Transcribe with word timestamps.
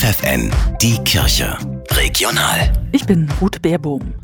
FFN, 0.00 0.50
die 0.80 0.96
Kirche. 1.04 1.58
Regional. 1.90 2.72
Ich 2.90 3.04
bin 3.04 3.28
Ruth 3.38 3.60
Baerbohm. 3.60 4.14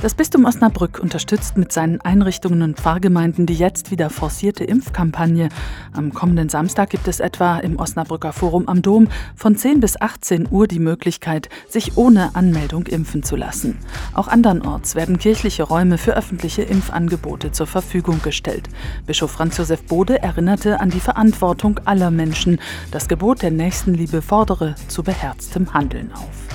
Das 0.00 0.14
Bistum 0.14 0.44
Osnabrück 0.44 1.00
unterstützt 1.00 1.56
mit 1.56 1.72
seinen 1.72 2.00
Einrichtungen 2.00 2.62
und 2.62 2.78
Pfarrgemeinden 2.78 3.46
die 3.46 3.54
jetzt 3.54 3.90
wieder 3.90 4.10
forcierte 4.10 4.64
Impfkampagne. 4.64 5.48
Am 5.92 6.12
kommenden 6.12 6.48
Samstag 6.48 6.90
gibt 6.90 7.08
es 7.08 7.20
etwa 7.20 7.58
im 7.58 7.78
Osnabrücker 7.78 8.32
Forum 8.32 8.68
am 8.68 8.82
Dom 8.82 9.08
von 9.34 9.56
10 9.56 9.80
bis 9.80 10.00
18 10.00 10.48
Uhr 10.50 10.68
die 10.68 10.78
Möglichkeit, 10.78 11.48
sich 11.68 11.96
ohne 11.96 12.34
Anmeldung 12.34 12.86
impfen 12.86 13.22
zu 13.22 13.36
lassen. 13.36 13.78
Auch 14.14 14.28
andernorts 14.28 14.94
werden 14.94 15.18
kirchliche 15.18 15.64
Räume 15.64 15.98
für 15.98 16.16
öffentliche 16.16 16.62
Impfangebote 16.62 17.52
zur 17.52 17.66
Verfügung 17.66 18.22
gestellt. 18.22 18.68
Bischof 19.06 19.30
Franz 19.30 19.56
Josef 19.56 19.82
Bode 19.82 20.22
erinnerte 20.22 20.80
an 20.80 20.90
die 20.90 21.00
Verantwortung 21.00 21.80
aller 21.84 22.10
Menschen. 22.10 22.60
Das 22.90 23.08
Gebot 23.08 23.42
der 23.42 23.50
Nächstenliebe 23.50 24.22
fordere 24.22 24.74
zu 24.88 25.02
beherztem 25.02 25.74
Handeln 25.74 26.12
auf. 26.12 26.47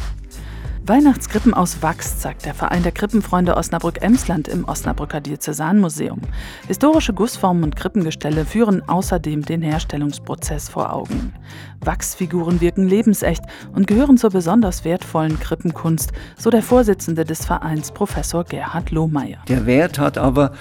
Weihnachtskrippen 0.86 1.54
aus 1.54 1.82
Wachs 1.82 2.20
zeigt 2.20 2.46
der 2.46 2.54
Verein 2.54 2.84
der 2.84 2.92
Krippenfreunde 2.92 3.56
Osnabrück-Emsland 3.56 4.50
im 4.50 4.66
Osnabrücker 4.66 5.22
Diözesanmuseum. 5.22 6.20
Historische 6.68 7.14
Gussformen 7.14 7.64
und 7.64 7.78
Krippengestelle 7.78 8.44
führen 8.44 8.82
außerdem 8.86 9.44
den 9.46 9.62
Herstellungsprozess 9.62 10.68
vor 10.68 10.92
Augen. 10.92 11.32
Wachsfiguren 11.80 12.60
wirken 12.60 12.86
lebensecht 12.86 13.44
und 13.74 13.88
gehören 13.88 14.18
zur 14.18 14.32
besonders 14.32 14.84
wertvollen 14.84 15.40
Krippenkunst, 15.40 16.12
so 16.38 16.50
der 16.50 16.62
Vorsitzende 16.62 17.24
des 17.24 17.46
Vereins, 17.46 17.94
Professor 17.94 18.44
Gerhard 18.44 18.92
Lohmeier. 18.92 19.38
Der 19.48 19.66
Wert 19.66 20.00
hat 20.00 20.18
aber 20.18 20.52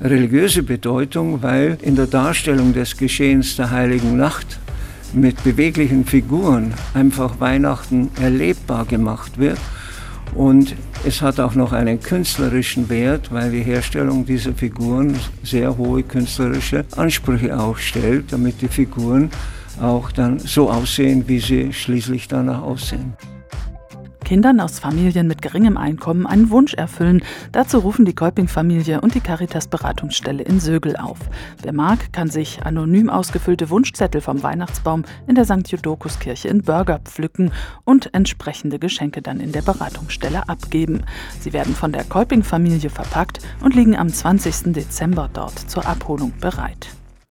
religiöse 0.00 0.62
Bedeutung, 0.62 1.42
weil 1.42 1.76
in 1.82 1.96
der 1.96 2.06
Darstellung 2.06 2.72
des 2.72 2.96
Geschehens 2.96 3.56
der 3.56 3.70
Heiligen 3.70 4.16
Nacht 4.16 4.58
mit 5.16 5.42
beweglichen 5.42 6.04
Figuren 6.04 6.74
einfach 6.94 7.40
Weihnachten 7.40 8.10
erlebbar 8.20 8.84
gemacht 8.84 9.38
wird. 9.38 9.58
Und 10.34 10.74
es 11.04 11.22
hat 11.22 11.40
auch 11.40 11.54
noch 11.54 11.72
einen 11.72 12.00
künstlerischen 12.00 12.88
Wert, 12.88 13.32
weil 13.32 13.50
die 13.50 13.62
Herstellung 13.62 14.26
dieser 14.26 14.52
Figuren 14.52 15.18
sehr 15.42 15.76
hohe 15.78 16.02
künstlerische 16.02 16.84
Ansprüche 16.96 17.58
aufstellt, 17.58 18.26
damit 18.32 18.60
die 18.60 18.68
Figuren 18.68 19.30
auch 19.80 20.12
dann 20.12 20.38
so 20.38 20.70
aussehen, 20.70 21.24
wie 21.26 21.38
sie 21.38 21.72
schließlich 21.72 22.28
danach 22.28 22.62
aussehen. 22.62 23.14
Kindern 24.26 24.58
aus 24.58 24.80
Familien 24.80 25.28
mit 25.28 25.40
geringem 25.40 25.76
Einkommen 25.76 26.26
einen 26.26 26.50
Wunsch 26.50 26.74
erfüllen. 26.74 27.22
Dazu 27.52 27.78
rufen 27.78 28.04
die 28.04 28.12
Kolping-Familie 28.12 29.00
und 29.00 29.14
die 29.14 29.20
Caritas-Beratungsstelle 29.20 30.42
in 30.42 30.58
Sögel 30.58 30.96
auf. 30.96 31.18
Wer 31.62 31.72
mag, 31.72 32.12
kann 32.12 32.28
sich 32.28 32.60
anonym 32.66 33.08
ausgefüllte 33.08 33.70
Wunschzettel 33.70 34.20
vom 34.20 34.42
Weihnachtsbaum 34.42 35.04
in 35.28 35.36
der 35.36 35.44
St. 35.44 35.68
Jodokus-Kirche 35.68 36.48
in 36.48 36.62
Bürger 36.62 36.98
pflücken 37.04 37.52
und 37.84 38.12
entsprechende 38.14 38.80
Geschenke 38.80 39.22
dann 39.22 39.38
in 39.38 39.52
der 39.52 39.62
Beratungsstelle 39.62 40.48
abgeben. 40.48 41.04
Sie 41.38 41.52
werden 41.52 41.76
von 41.76 41.92
der 41.92 42.02
Kolping-Familie 42.02 42.90
verpackt 42.90 43.38
und 43.62 43.76
liegen 43.76 43.94
am 43.94 44.08
20. 44.08 44.72
Dezember 44.72 45.30
dort 45.32 45.56
zur 45.70 45.86
Abholung 45.86 46.32
bereit. 46.40 46.88